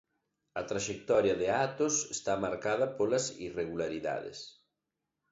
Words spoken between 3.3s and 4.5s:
irregularidades.